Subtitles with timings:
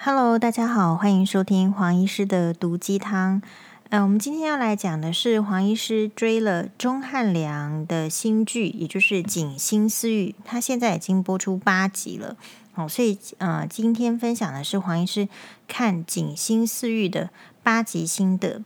[0.00, 3.42] Hello，大家好，欢迎收听黄医师的毒鸡汤。
[3.88, 12.36] 呃，我们今天要来讲的是黄医师追了钟汉良的新剧，也就是《锦心似玉》，他现在已经播出八集了。
[12.76, 15.28] 哦，所以呃，今天分享的是黄医师
[15.66, 17.30] 看《锦心似玉》的
[17.64, 18.62] 八集心得。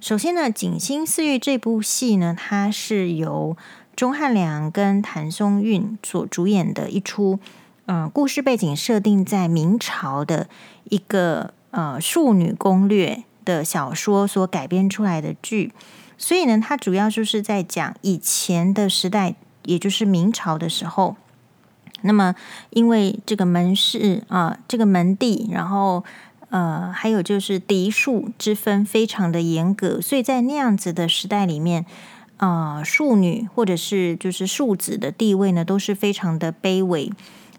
[0.00, 3.56] 首先呢，《锦心似玉》这部戏呢，它是由
[3.96, 7.40] 钟汉良跟谭松韵所主演的一出。
[7.86, 10.48] 嗯、故事背景设定在明朝的
[10.84, 15.72] 一个呃庶女攻略的小说所改编出来的剧，
[16.18, 21.14] 所以呢，它主要就是在讲以前的时代，也就是明朝的时候，
[22.02, 22.34] 那么
[22.70, 26.02] 因为这个门市啊、这个门第，然后
[26.48, 31.86] 呃，还有就是嫡庶之分非常的严格，所以在那样子的时代里面，
[32.38, 37.12] 呃，庶女或者是就是庶子的地位呢，都是非常的卑微。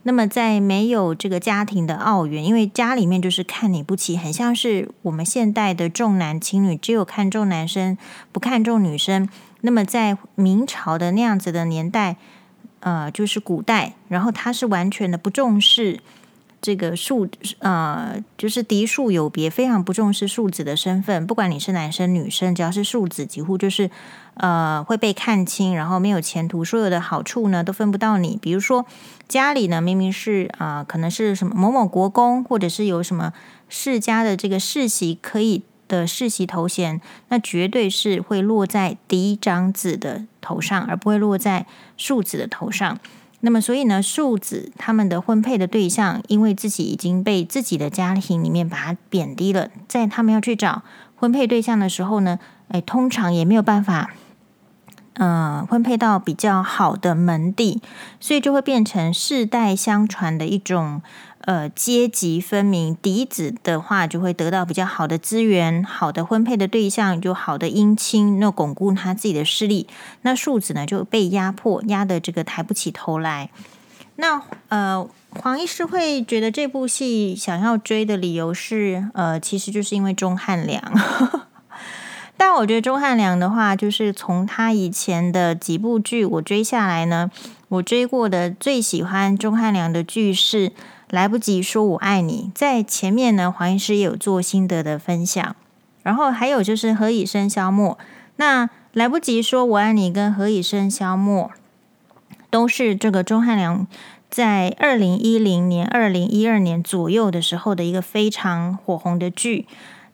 [0.07, 7.98] 那么，在没有这个家庭的奥援，因为家里面就是看你不起，很像是我们现代的重男轻女，只有看重男生，
[8.32, 9.27] 不看重女生。
[9.59, 12.15] 那么，在明朝的那样子的年代，
[12.79, 15.99] 呃，就是古代，然后他是完全的不重视。
[16.68, 17.26] 这个庶
[17.60, 21.26] 呃，就是嫡庶有别，非常不重视庶子的身份。
[21.26, 23.90] 不管你是男生女生，只要是庶子，几乎就是
[24.34, 28.38] 呃会被看轻，然后没有前途，所有的好处呢都分不到你。
[28.41, 28.85] 比如说
[29.29, 33.32] 家里呢明明是啊、可能是什么某某国公，或者是有什么
[33.70, 42.99] 世家的这个世袭可以的世袭头衔，那绝对是会落在嫡长子的头上，而不会落在庶子的头上。
[43.41, 50.82] 那么，所以呢，庶子他们的婚配的对象，因为自己已经被自己的家庭里面把他贬低了，在他们要去找
[51.16, 54.12] 婚配对象的时候呢，哎，通常也没有办法，
[55.18, 57.82] 呃，婚配到比较好的门第，
[58.20, 61.01] 所以就会变成世代相传的一种。
[61.41, 69.88] 呃，阶级分明，嫡子的话就会得到比较好的资源，好的婚配的对象，就好的姻亲，那巩固他自己的势力。
[70.23, 73.49] 那庶子呢就被压迫，压得这个抬不起头来。
[74.17, 80.84] 那呃，黄医师会觉得这部戏想要追的理由是，呃，其实就是因为钟汉良。
[82.37, 87.29] 但我觉得钟汉良的话，就是从他以前的几部剧我追下来呢，
[87.69, 90.71] 我追过的最喜欢钟汉良的剧是。
[91.09, 95.55] 来不及说我爱你，在前面呢，黄医师也有做心得的分享，
[96.03, 97.97] 然后还有就是何以笙箫默，
[98.35, 101.49] 那来不及说我爱你跟何以笙箫默，
[102.49, 103.87] 都是这个钟汉良
[104.29, 109.65] 在二零一零年、二零一二年左右的时候的一个非常火红的剧。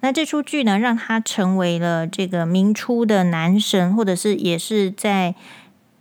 [0.03, 5.34] 那这出剧呢，让他成为了这个明初的男神，或者是也是在。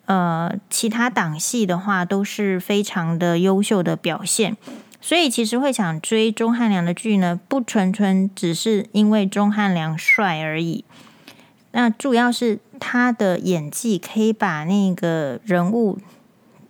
[0.07, 4.57] 呃，其他档戏的话都是非常的优秀的表现，
[5.01, 10.85] 所以其实会想追钟汉良的剧呢，不纯纯只是因为钟汉良帅而已。
[11.71, 15.99] 那主要是他的演技可以把那个人物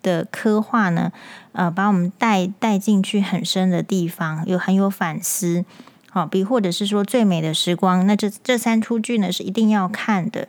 [0.03, 1.11] 的刻画呢，
[1.53, 5.65] 呃，把我们带带进去很深的地方，有很有反思。
[6.13, 10.47] 好，比或者是说最美的时光，那这这三出剧呢是一定要看的。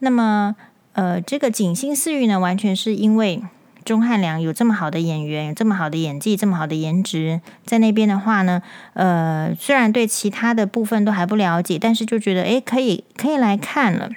[0.00, 0.56] 那么。
[0.96, 3.42] 呃，这个《锦心似玉》呢，完全是因为
[3.84, 14.08] 钟汉良有这么好的演员，有这么好的演技，这么好的颜值，在那边的话呢，呃，虽然对其他的部分都还不了解，但是就觉得诶，可以可以来看了。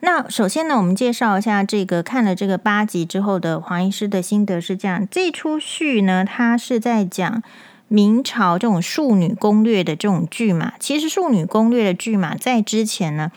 [0.00, 7.42] 那首先呢，我们介绍一下这个看了这个八集之后的黄医师的心得是这样：这出戏呢，它是在讲
[7.92, 10.72] 明朝这种庶女攻略的这种剧嘛。
[10.80, 13.30] 其实庶女攻略的剧嘛，在之前呢。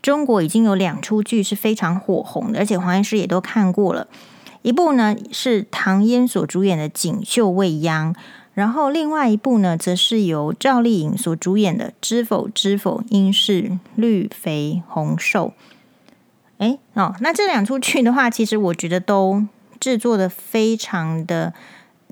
[0.00, 4.06] 中国已经有两出剧是非常火红的，而且黄医师也都看过了。
[4.62, 8.14] 一部呢是唐嫣所主演的《锦绣未央》，
[8.54, 15.46] 然后另外一部呢则是由赵丽颖所主演的《知否知否，应是绿肥红瘦》。
[16.58, 19.44] 哎哦，那这两出剧的话，其实我觉得都
[19.80, 21.52] 制作的非常的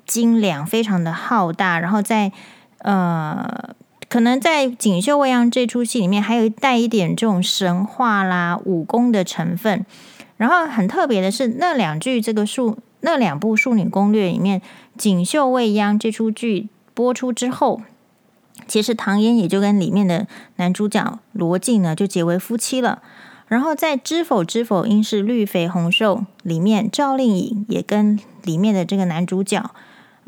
[0.07, 2.33] 精良，非常的浩大，然后在
[2.79, 3.75] 呃。
[4.09, 9.85] 可能在《锦绣未央》这出戏里面，还有带一点这种神话啦、武功的成分。
[10.37, 14.61] 然后很特别的是，那两剧这个数那两部庶女攻略里面，
[14.97, 17.83] 《锦绣未央》这出剧播出之后，
[18.69, 23.03] 其实唐嫣也就跟里面的男主角罗晋呢就结为夫妻了。
[23.49, 29.73] 然后在《知否知否，应是绿肥红瘦》里面，赵丽颖也跟里面的这个男主角。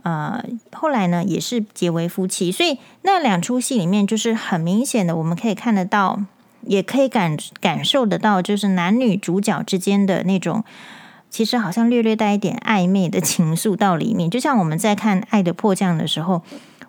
[0.02, 0.42] 呃，
[0.72, 6.22] 后来呢，也是结为夫妻，所以那两出戏里面，就是很明显的，我们可以看得到，
[6.62, 10.64] 也可以感感受得到，就是男女主角之间的那种，
[11.28, 14.30] 其实好像略略带一点暧昧的情愫到里面。
[14.30, 16.42] 就像我们在看《爱的迫降》的时候，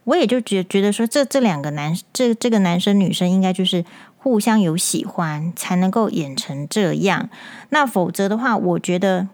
[0.04, 3.84] 我也就觉觉得说，这这两个男这这个男生女生应该就是
[4.18, 7.30] 互相有喜欢，才能够演成这样。
[7.70, 9.28] 那否则的话，我觉得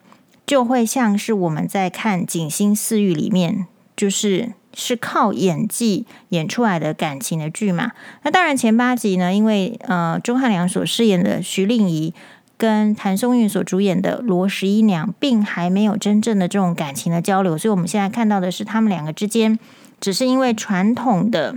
[0.46, 7.92] 就会像是我们在看《锦心似玉》里面，就是是靠演技演出来的感情的剧嘛。
[8.24, 12.14] 那当然前八集呢，因为呃钟汉良所饰演的徐令宜。
[12.58, 19.60] 跟谭松韵所主演的《罗十一娘》并还没有真正的这种感情的交流，所以我们现在看到的是他们两个之间
[20.00, 21.54] 只是因为传统的，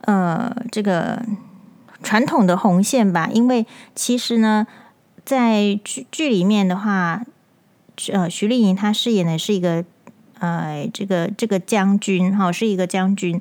[0.00, 1.22] 呃，这个
[2.02, 3.28] 传统的红线吧。
[3.30, 4.66] 因为其实呢，
[5.26, 7.22] 在剧剧里面的话，
[8.12, 9.84] 呃，徐丽莹她饰演的是一个
[10.38, 13.40] 呃，这个这个将军哈，是一个将军。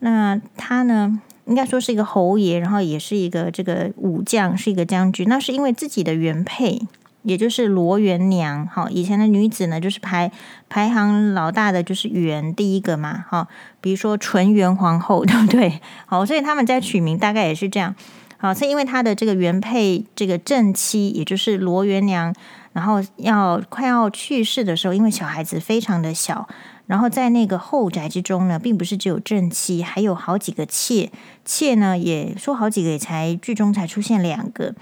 [0.00, 1.20] 那他呢？
[1.46, 5.28] 应该说是一个侯爷，然后也是一个这个武将，是一个将军。
[5.28, 6.82] 那是因为自己的原配，
[7.22, 8.66] 也就是罗元娘。
[8.66, 10.32] 好，以前的女子呢，就是排
[10.68, 13.24] 排行老大的就是元第一个嘛。
[13.28, 13.46] 好，
[13.80, 15.80] 比如说纯元皇后， 对不对？
[16.06, 17.94] 好，所以他们在取名大概也是这样。
[18.38, 22.34] 好，是因为他的这个原配这个正妻，也就是罗元娘，
[22.76, 26.46] 然后要快要去世的时候，因为小孩子非常的小。
[26.84, 31.10] 然后在那个后宅之中呢，并不是只有正妻，还有好几个妾。
[31.42, 34.74] 妾呢，也说好几个，也才剧中才出现两个。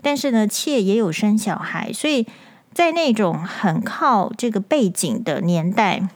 [0.00, 2.24] 但是呢，妾也有生小孩，所以
[2.72, 6.08] 在那种很靠这个背景的年代，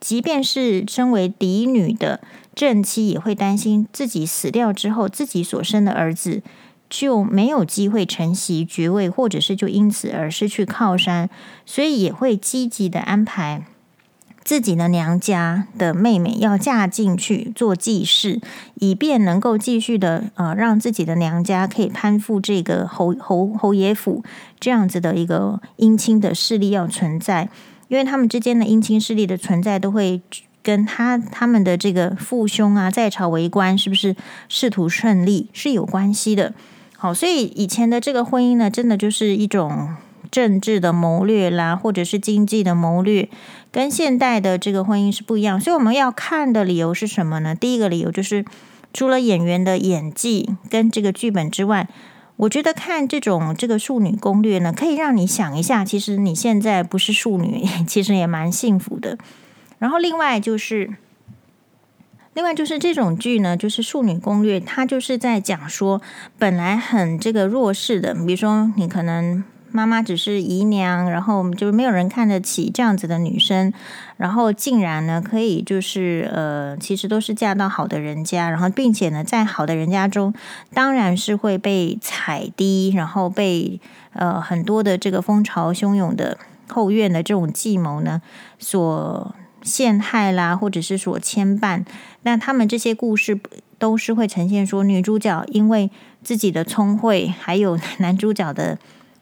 [0.00, 2.20] 即便是身为嫡女的
[2.56, 6.42] 正妻，也会担心自己死掉之后，自己所生的儿子
[6.88, 11.28] 就没有机会承袭爵位，或者是就因此而失去靠山，
[11.64, 13.66] 所以也会积极的安排。
[14.44, 18.40] 自己的娘家的妹妹要嫁进去做继室，
[18.76, 24.22] 以便能够继续的呃，让自己的娘家可以攀附这个侯侯侯爷府
[24.60, 27.48] 这样子的一个姻亲的势力要存在，
[27.88, 30.22] 因为他们之间的姻亲势力的存在，都会
[30.62, 34.14] 跟他他们的这个父兄啊在朝为官是不是
[34.48, 36.54] 仕途顺利是有关系的。
[36.96, 39.94] 好，所以以前的这个婚姻呢，真的就是一种。
[40.28, 43.30] 政治的谋略啦，或者是经济的谋略，
[43.70, 45.58] 跟现代的这个婚姻是不一样。
[45.58, 47.54] 所以我们要看的理由是什么呢？
[47.54, 48.44] 第一个理由就是，
[48.92, 51.88] 除了演员的演技跟这个剧本之外，
[52.36, 59.16] 我觉得看这种这个庶女攻略呢，可以让你想一下，其实你现在不是庶女， 其实也蛮幸福的。
[59.78, 60.90] 然后另外就是，
[62.36, 66.02] 另外就是这种剧呢，就是庶女攻略，它就是在讲说，
[66.38, 69.42] 本来很这个弱势的，比如说你可能。
[69.72, 73.74] 妈妈只是姨娘，然后就没有人看得起这样子的女生，
[74.16, 80.32] 然后竟然呢可以就是呃，其实都是嫁到好的人家，然后并且呢在好的人家中，
[80.72, 83.78] 当然是会被踩低，然后被
[84.14, 86.38] 呃很多的这个风潮汹涌的
[86.68, 88.22] 后院的这种计谋呢
[88.58, 89.34] 所
[89.66, 91.84] 陷害啦，或者是所牵绊。
[92.22, 93.38] 那他们这些故事
[93.78, 95.90] 都是会呈现说，女主角因为
[96.22, 98.78] 自己的聪慧， 还有男主角的。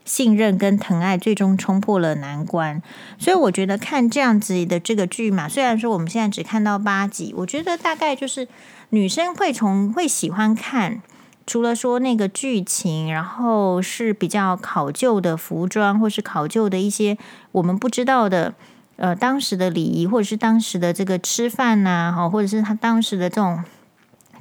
[0.06, 2.82] 信任跟疼爱最终冲破了难关，
[3.18, 8.46] 所以我觉得看这样子的这个剧嘛，虽然说我们现在只看到八集，我觉得大概就是
[8.90, 11.00] 女生会从会喜欢看，
[11.46, 17.16] 除了说那个剧情，然后是比较考究的服装，或是考究的一些
[17.52, 18.52] 我们不知道的，
[18.96, 23.62] 呃，当时的礼仪，或者是当时的这个吃饭呐，哈，或者是他当时的这种。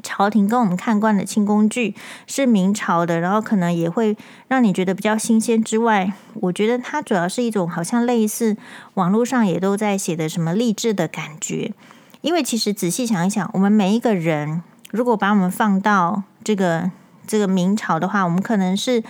[0.05, 1.95] 朝廷跟我们看惯的清宫剧
[2.27, 4.17] 是明朝的，然后可能也会
[4.49, 5.63] 让你觉得比较新鲜。
[5.63, 8.57] 之外，我觉得它主要是一种好像类似
[8.95, 11.71] 网络上也都在写的什么励志的感觉。
[12.19, 16.91] 因为其实仔细想一想，我们每一个人如果把我们放到这个
[17.25, 19.01] 这个明朝的话，我们可能是。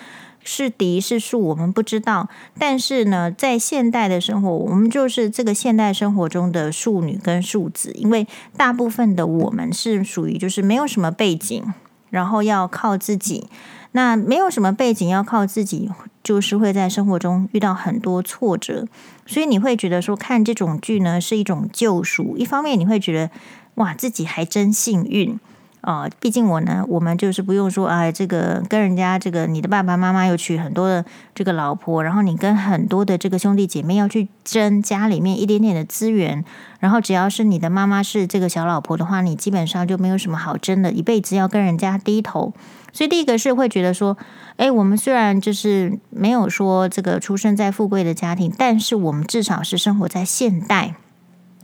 [0.44, 2.30] 是敌是树，我们不知道。
[2.60, 11.64] 但是呢，在现代的生活，我们就是这个现代生活中的庶女跟庶子，因为大部分的我们是属于就是没有什么背景，
[12.10, 13.48] 然后要靠自己。
[13.96, 15.90] 那没有什么背景要靠自己，
[16.24, 18.88] 就是会在生活中遇到很多挫折。
[19.26, 22.36] 所以你会觉得说看这种剧呢是一种救赎。
[22.36, 23.30] 一方面你会觉得
[23.76, 25.40] 哇，自己还真幸运。
[25.84, 31.04] 啊、毕竟我呢，我们就是不用说，哎，这个跟人家这个你的爸爸妈妈又娶很多的
[31.36, 36.46] 这个老婆，然后你跟很多的这个兄弟姐妹要去争家里面一点点的资源，
[36.80, 42.54] 然后只要是你的妈妈是这个小老婆的话，你基本上就没有什么好争的，一辈子要跟人家低头。
[42.94, 44.18] 所以第一个是会觉得说，
[44.56, 50.96] 哎，我们虽然就是没有说这个出生在富贵的家庭，但是我们至少是生活在现代。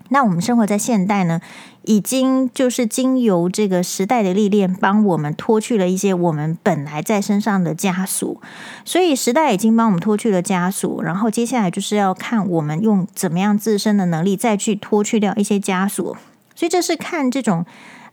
[0.10, 1.39] 那我们生活在现代呢，
[1.84, 8.42] 已经就是经由这个时代的历练，帮我们脱去了一些我们本来在身上的枷锁。
[8.84, 16.18] 所以时代已经帮我们脱去了枷锁，然后接下来就是要看我们用怎么样自身的能力再去脱去掉一些枷锁。
[16.56, 17.66] 所以这是看这种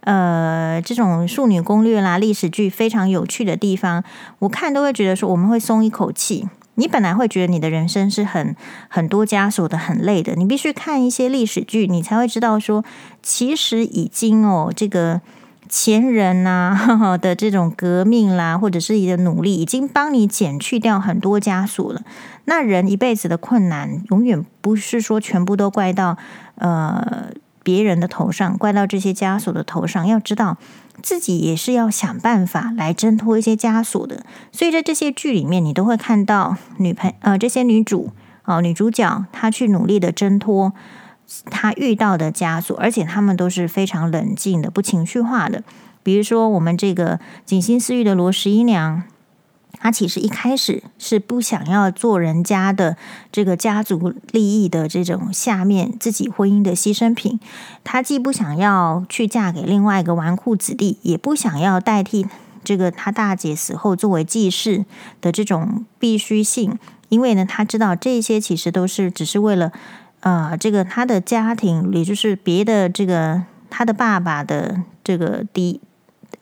[0.03, 4.05] 呃这种庶女攻略啦、历史剧非常有趣的地方。
[4.41, 6.49] 我看都会觉得说，我们会松一口气。
[6.77, 8.55] 你本来会觉得你的人生是很
[8.89, 12.85] 很多枷锁的、很累的，你必须看一些历史剧，你才会知道说，
[13.23, 15.21] 其实已经哦，这个
[15.69, 22.03] 前人呐、啊、 的这种革命啦，或者是你的努力，已经帮你减去掉很多枷锁了。
[22.45, 26.17] 那人一辈子的困难，永远不是说全部都怪到
[26.57, 27.31] 呃
[27.63, 30.07] 别人的头上，怪到这些枷锁的头上。
[30.07, 30.57] 要知道。
[31.03, 38.11] 自己也是要想办法来挣脱一些枷锁的，所以在这些剧里面，你都会看到女朋呃这些女主
[38.45, 40.73] 哦女主角她去努力的挣脱
[41.47, 45.63] 她遇到的枷锁，而且她们都是非常冷静的、不情绪化的。
[46.03, 49.03] 比如说我们这个锦心似玉的罗十一娘。
[49.79, 52.97] 他其实一开始是不想要做人家的
[53.31, 57.39] 这个家族利益的这种下面自己婚姻的牺牲品。
[57.85, 62.27] 他既不想要去嫁给另外一个纨绔子弟，也不想要代替
[62.65, 64.85] 这个他大姐死后作为继室
[65.21, 66.79] 的这种必须性。
[67.09, 69.71] 因为呢，他知道这些其实都是只是为了
[70.21, 75.81] 呃，这个他的家庭，也就是别的这个他的爸爸的这个第。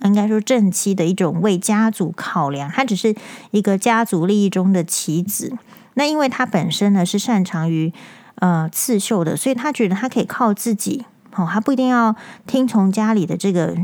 [0.02, 3.14] 应该说正妻的一种为家族考量，她只是
[3.52, 5.56] 一个家族利益中的棋子。
[5.94, 7.92] 那因为她本身呢是擅长于
[8.36, 12.14] 呃刺绣的，所以她觉得她可以靠自己哦，她不一定要
[12.46, 13.76] 听从家里的这个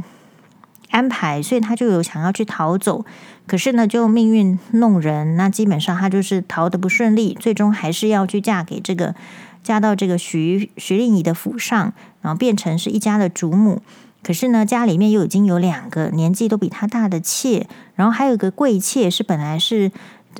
[0.91, 3.05] 安排，所以她就有想要去逃走。
[3.47, 9.15] 可是呢，就命运弄人，那基本上她就是逃得不顺利，最终还是要去嫁给这个
[9.63, 13.83] 嫁到这个徐徐令宜的府上，然后变成是一家的主母。
[14.23, 19.91] 可是呢，家里面又已经有两个年纪都比她大的妾，然后还有一个贵妾是本来是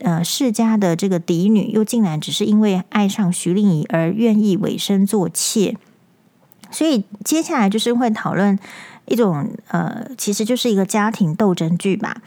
[0.03, 5.77] 呃世家的这个嫡女，又竟然只是因为爱上徐令宜而愿意委身做妾。
[6.71, 8.59] 所以接下来就是会讨论
[9.07, 12.23] 一种呃，其实就是一个家庭斗争剧吧。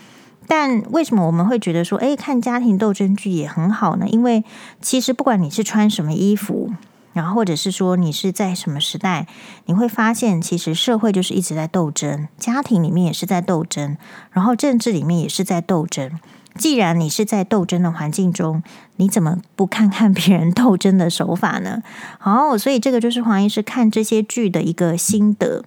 [0.47, 4.07] 但为什么我们会觉得说，哎，看家庭斗争剧也很好呢？
[4.09, 4.43] 因为
[4.81, 6.73] 其实不管你是穿什么衣服。
[7.13, 9.27] 然后，或者是说你是在什么时代，
[9.65, 13.97] 你会发现，其实社会就是一直在斗争，家庭里面也是在斗争，
[14.31, 16.19] 然后政治里面也是在斗争。
[16.55, 18.61] 既然你是在斗争的环境中，
[18.97, 21.81] 你怎么不看看别人斗争的手法呢？
[22.19, 25.63] 好，所以这个就是黄医师看这些剧的一个心得。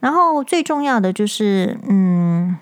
[0.00, 2.56] 然后最重要的就是，嗯，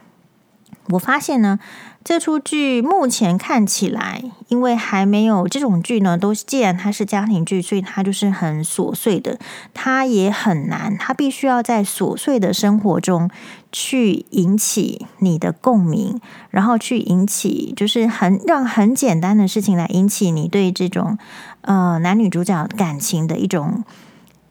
[0.88, 1.58] 我发现呢。
[2.06, 9.38] 这出剧目前看起来，因为还没有这种剧呢，都既然它是家庭剧，所以它就是很琐碎的，
[9.72, 13.30] 它也很难，它必须要在琐碎的生活中
[13.72, 21.16] 去引起你的共鸣，然后去引起就是很让很简单的事情来引起你对这种
[21.62, 23.82] 呃男女主角感情的一种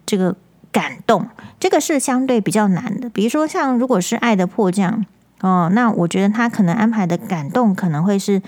[0.08, 0.36] 这个
[0.72, 1.28] 感动，
[1.60, 3.12] 这个是相对比较难的。
[3.12, 5.02] 比如说像如果是《爱的迫降》。
[5.44, 8.42] 哦，那我觉得他可能安排的感动可能会是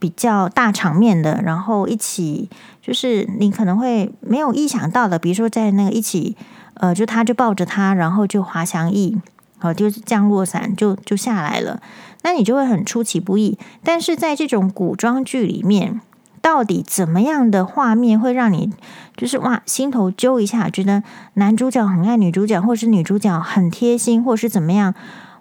[0.00, 2.50] 比较大场面的，然后一起
[2.82, 6.36] 就是你可能会没有意想到的，比如说在那个一起，
[6.74, 9.16] 呃，就他就抱着他，然后就滑翔翼，
[9.60, 11.80] 哦，就是降落伞就就下来了，
[12.22, 13.56] 那你就会很出其不意。
[13.84, 16.00] 但是在这种古装剧里面，
[16.42, 18.72] 到底怎么样的画面会让你
[19.16, 21.04] 就是哇心头揪一下，觉得
[21.34, 24.92] 男主角很爱女主角，或是女主角很贴心，或是怎么样？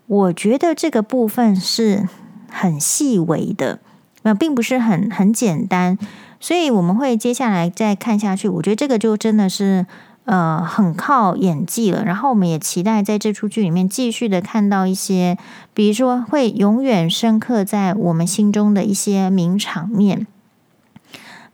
[0.09, 2.09] 我觉得这个部分是
[2.49, 3.77] 很细微的，
[4.23, 5.99] 那并不是很很简单，
[6.39, 8.49] 所以我们会接下来再看下去。
[8.49, 9.85] 我觉得这个就真的是
[10.25, 12.03] 呃很靠演技了。
[12.03, 15.37] 然后我们也期待在这出剧里面继续的看到一些，
[15.75, 20.25] 比如说会永远深刻在我们心中的一些名场面，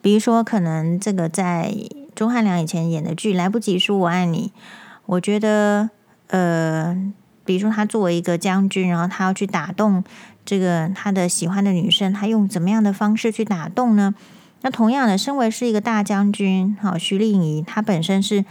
[0.02, 1.76] 比如说可能这个在
[2.16, 4.54] 钟汉良以前演的剧《来不及说我爱你》，
[5.08, 5.90] 我觉得
[6.30, 7.12] 呃。
[7.46, 10.04] 比如说，他作为一个将军，然后他要去打动
[10.44, 14.16] 这个他的喜欢的女生，他用怎么样的方式去打动呢？
[14.62, 18.44] 那同样的，身为是一个大将军，好，徐令宜他本身是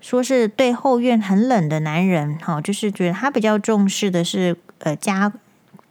[0.00, 5.32] 说是对后院很冷的男人，好，就是觉得他比较重视的是呃家，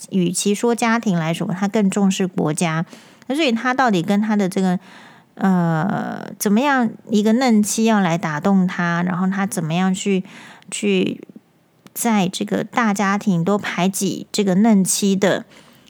[0.10, 2.86] 与其说家庭来说，他更重视国家。
[3.27, 4.80] 那所以，他到底跟他的这个
[5.36, 10.24] 呃怎么样一个嫩妻要来打动他，然后他怎么样去
[10.72, 11.20] 去？
[12.00, 15.46] 在这个大家庭都排挤这个嫩妻的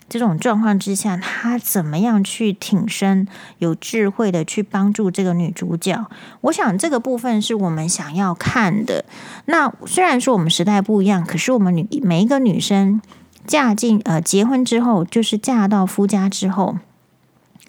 [0.08, 6.08] 这种状况之下，他怎么样去挺身、有智慧的去帮助这个女主角？
[6.40, 9.04] 我想这个部分是我们想要看的。
[9.48, 13.02] 那虽然说我们时代不一样，可是我们女每一个女生
[13.46, 16.78] 嫁进呃结婚之后，就是嫁到夫家之后，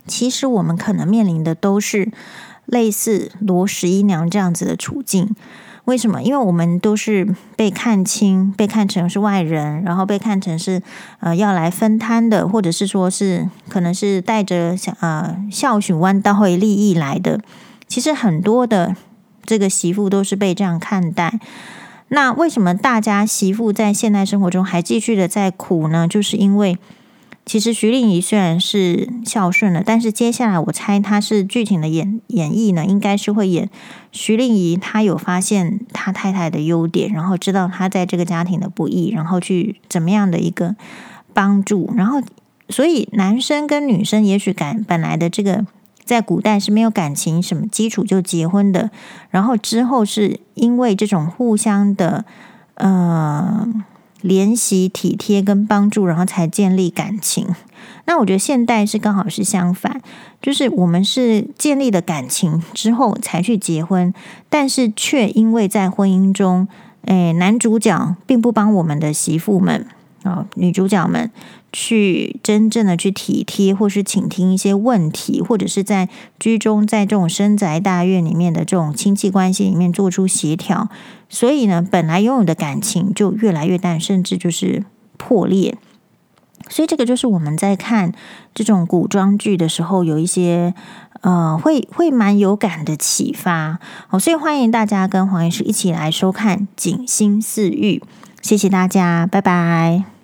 [0.07, 2.12] 其实我们可能面临的都是
[2.66, 5.35] 类似罗十一娘这样子的处境。
[5.88, 6.23] 为什么？
[6.23, 10.83] 因为我们都是被看轻，被看成是外人，然后被看成是
[11.21, 17.40] 呃要来分摊的，或者是说是可能是带着呃孝顺弯道会利益来的。
[17.87, 18.95] 其实很多的
[19.47, 21.40] 这个媳妇都是被这样看待。
[22.09, 26.07] 那为什么大家媳妇在现代生活中还继续的在苦呢？
[26.07, 26.76] 就是因为。
[27.49, 33.71] 其实徐令宜虽然是孝顺了，但是接下来我猜他是剧情的演演绎呢，应该是会演
[34.12, 34.76] 徐令宜。
[34.76, 40.76] 他有发现他太太的优点，然后知道他在这个家庭的不易，然后去怎么样的一个
[41.33, 41.90] 帮助。
[41.97, 42.21] 然后，
[42.69, 45.64] 所以男生跟女生也许感本来的这个
[46.05, 48.90] 在古代是没有感情什么基础就结婚的，
[49.31, 52.26] 然后之后是因为这种互相的，
[52.75, 53.67] 呃。
[54.23, 57.47] 怜惜、体贴跟帮助，然后才建立感情。
[58.07, 60.01] 那我觉得现代是刚好是相反，
[60.41, 64.13] 就是我们是建立了感情之后才去结婚，
[64.49, 66.67] 但是却因为在婚姻中，
[67.03, 69.87] 诶，男主角并不帮我们的媳妇们
[70.23, 71.31] 啊、哦，女主角们。
[71.73, 76.09] 去真正的去体贴，或是倾听一些问题，或者是在
[76.39, 80.89] 居中，在这种深宅大院里面的这种亲戚关系里面做出协调，
[81.29, 84.85] 所以呢，本来拥有的感情就越来越淡，甚至就是
[85.17, 85.77] 破裂。
[86.71, 88.13] 所以这个就是我们在看
[88.55, 90.75] 这种古装剧的时候，有一些
[91.23, 93.79] 呃，会会蛮有感的启发。
[94.09, 97.99] 好，所以欢迎大家跟黄医师一起来收看《锦心似玉》，
[98.43, 100.18] 谢谢大家，拜拜。